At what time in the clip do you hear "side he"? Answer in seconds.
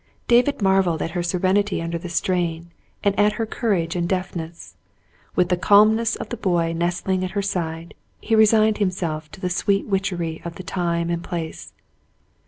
7.43-8.33